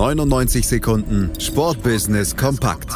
[0.00, 2.88] 99 Sekunden Sportbusiness kompakt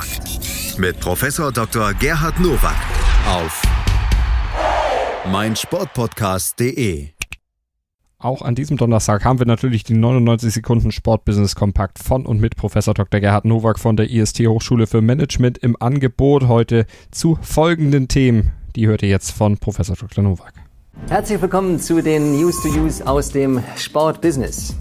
[0.78, 1.92] mit Professor Dr.
[1.92, 2.78] Gerhard Nowak
[3.28, 3.62] auf
[5.30, 7.08] meinsportpodcast.de.
[8.18, 12.56] Auch an diesem Donnerstag haben wir natürlich die 99 Sekunden Sportbusiness Kompakt von und mit
[12.56, 13.20] Professor Dr.
[13.20, 18.52] Gerhard Nowak von der IST Hochschule für Management im Angebot heute zu folgenden Themen.
[18.76, 20.24] Die hört ihr jetzt von Professor Dr.
[20.24, 20.54] Nowak.
[21.10, 24.74] Herzlich willkommen zu den News to Use aus dem Sportbusiness.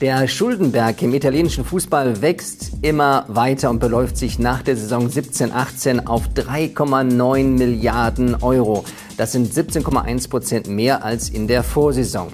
[0.00, 6.06] Der Schuldenberg im italienischen Fußball wächst immer weiter und beläuft sich nach der Saison 17-18
[6.06, 8.84] auf 3,9 Milliarden Euro.
[9.16, 12.28] Das sind 17,1 Prozent mehr als in der Vorsaison.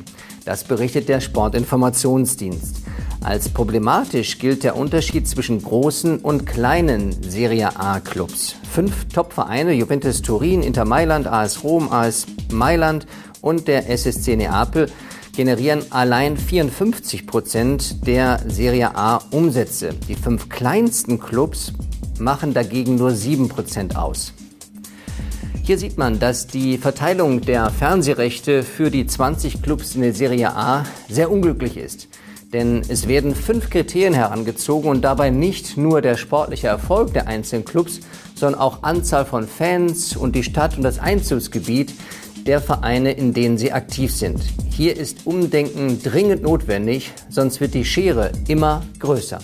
[0.44, 2.82] Das berichtet der Sportinformationsdienst.
[3.22, 8.56] Als problematisch gilt der Unterschied zwischen großen und kleinen Serie A Clubs.
[8.70, 13.06] Fünf Top-Vereine, Juventus Turin, Inter Mailand, AS Rom, AS Mailand
[13.40, 14.90] und der SSC Neapel,
[15.34, 19.94] generieren allein 54 Prozent der Serie A Umsätze.
[20.08, 21.72] Die fünf kleinsten Clubs
[22.18, 24.32] machen dagegen nur 7 Prozent aus.
[25.62, 30.54] Hier sieht man, dass die Verteilung der Fernsehrechte für die 20 Clubs in der Serie
[30.54, 32.08] A sehr unglücklich ist.
[32.52, 37.64] Denn es werden fünf Kriterien herangezogen und dabei nicht nur der sportliche Erfolg der einzelnen
[37.64, 38.00] Clubs,
[38.34, 41.94] sondern auch Anzahl von Fans und die Stadt und das Einzugsgebiet,
[42.46, 44.40] der Vereine, in denen sie aktiv sind.
[44.70, 49.38] Hier ist Umdenken dringend notwendig, sonst wird die Schere immer größer.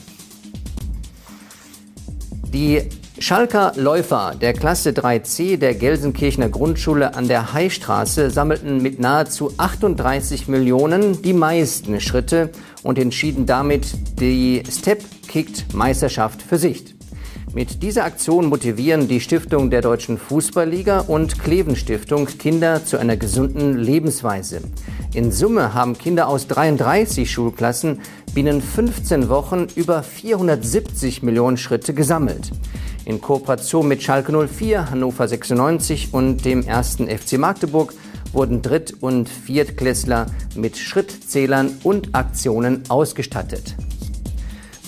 [2.52, 2.82] Die
[3.20, 10.48] Schalker Läufer der Klasse 3c der Gelsenkirchener Grundschule an der Heistraße sammelten mit nahezu 38
[10.48, 12.50] Millionen die meisten Schritte
[12.82, 16.99] und entschieden damit die Step Kicked Meisterschaft für sich.
[17.52, 23.16] Mit dieser Aktion motivieren die Stiftung der Deutschen Fußballliga und Kleven Stiftung Kinder zu einer
[23.16, 24.60] gesunden Lebensweise.
[25.14, 28.02] In Summe haben Kinder aus 33 Schulklassen
[28.34, 32.52] binnen 15 Wochen über 470 Millionen Schritte gesammelt.
[33.04, 37.94] In Kooperation mit Schalke 04, Hannover 96 und dem ersten FC Magdeburg
[38.32, 43.74] wurden Dritt- und Viertklässler mit Schrittzählern und Aktionen ausgestattet.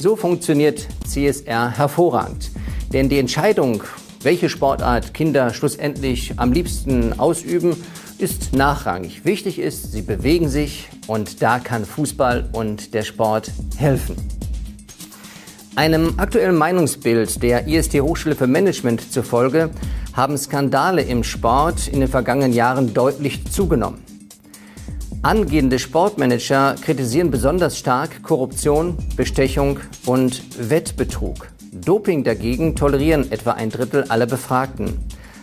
[0.03, 2.51] So funktioniert CSR hervorragend.
[2.93, 3.85] Denn die Entscheidung,
[4.23, 7.77] welche Sportart Kinder schlussendlich am liebsten ausüben,
[8.19, 9.25] ist nachrangig.
[9.25, 14.17] Wichtig ist, sie bewegen sich und da kann Fußball und der Sport helfen.
[15.77, 19.71] Einem aktuellen Meinungsbild der IST Hochschule für Management zufolge
[20.15, 24.03] haben Skandale im Sport in den vergangenen Jahren deutlich zugenommen.
[25.25, 31.47] Angehende Sportmanager kritisieren besonders stark Korruption, Bestechung und Wettbetrug.
[31.71, 34.99] Doping dagegen tolerieren etwa ein Drittel aller Befragten.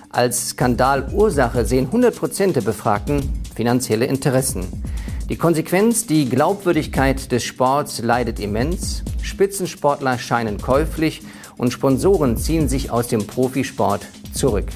[0.09, 3.22] Als Skandalursache sehen 100 Prozent der Befragten
[3.56, 4.68] finanzielle Interessen.
[5.29, 11.22] Die Konsequenz, die Glaubwürdigkeit des Sports leidet immens, Spitzensportler scheinen käuflich
[11.57, 14.68] und Sponsoren ziehen sich aus dem Profisport zurück.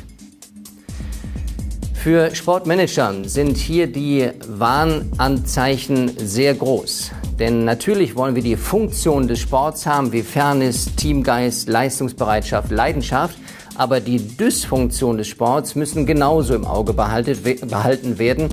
[2.04, 7.12] Für Sportmanager sind hier die Warnanzeichen sehr groß.
[7.40, 13.38] Denn natürlich wollen wir die Funktion des Sports haben, wie Fairness, Teamgeist, Leistungsbereitschaft, Leidenschaft.
[13.78, 18.50] Aber die Dysfunktion des Sports müssen genauso im Auge behalten werden.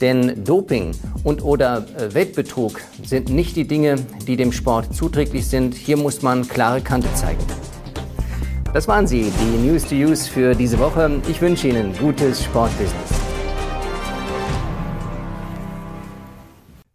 [0.00, 0.92] Denn Doping
[1.24, 3.96] und oder äh, Wettbetrug sind nicht die Dinge,
[4.28, 5.74] die dem Sport zuträglich sind.
[5.74, 7.42] Hier muss man klare Kante zeigen.
[8.72, 11.20] Das waren sie, die News to Use für diese Woche.
[11.28, 13.21] Ich wünsche Ihnen gutes Sportbusiness.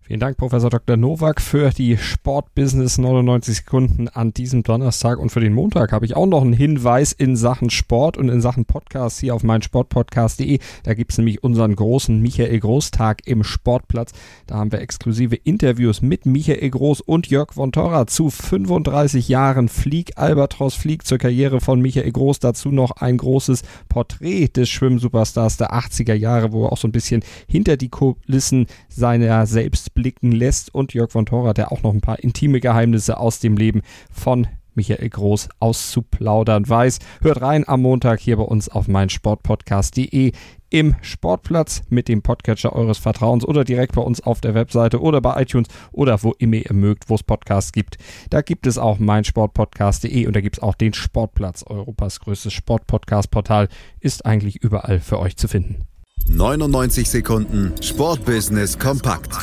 [0.07, 0.95] Vielen Dank, Professor Dr.
[0.95, 5.19] Nowak, für die Sportbusiness 99 Sekunden an diesem Donnerstag.
[5.19, 8.39] Und für den Montag habe ich auch noch einen Hinweis in Sachen Sport und in
[8.39, 10.59] Sachen Podcast hier auf meinsportpodcast.de.
[10.83, 14.13] Da gibt es nämlich unseren großen Michael Groß-Tag im Sportplatz.
[14.45, 19.67] Da haben wir exklusive Interviews mit Michael Groß und Jörg von Torra zu 35 Jahren
[19.67, 22.39] Flieg Albatros Flieg zur Karriere von Michael Groß.
[22.39, 26.93] Dazu noch ein großes Porträt des Schwimmsuperstars der 80er Jahre, wo er auch so ein
[26.93, 31.91] bisschen hinter die Kulissen seiner selbst blicken lässt und Jörg von Thora, der auch noch
[31.91, 33.81] ein paar intime Geheimnisse aus dem Leben
[34.11, 36.99] von Michael Groß auszuplaudern weiß.
[37.21, 40.33] Hört rein am Montag hier bei uns auf meinsportpodcast.de
[40.69, 45.19] im Sportplatz mit dem Podcatcher eures Vertrauens oder direkt bei uns auf der Webseite oder
[45.19, 47.97] bei iTunes oder wo immer ihr mögt, wo es Podcasts gibt.
[48.29, 51.63] Da gibt es auch meinsportpodcast.de und da gibt es auch den Sportplatz.
[51.65, 55.87] Europas größtes Sportpodcast-Portal ist eigentlich überall für euch zu finden.
[56.29, 59.33] 99 Sekunden Sportbusiness kompakt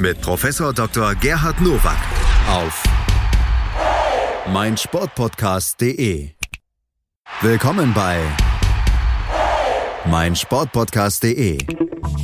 [0.00, 1.14] mit Professor Dr.
[1.14, 1.96] Gerhard Nowak
[2.48, 2.82] auf
[4.50, 6.30] meinsportpodcast.de.
[7.42, 8.18] Willkommen bei
[10.06, 11.58] meinsportpodcast.de.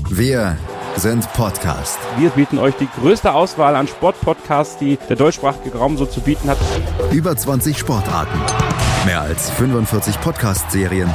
[0.09, 0.57] Wir
[0.97, 1.99] sind Podcast.
[2.19, 6.49] Wir bieten euch die größte Auswahl an Sportpodcasts, die der deutschsprachige Raum so zu bieten
[6.49, 6.59] hat.
[7.13, 8.39] Über 20 Sportarten,
[9.05, 11.15] mehr als 45 Podcast-Serien,